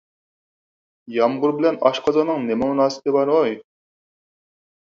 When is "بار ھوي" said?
3.19-3.55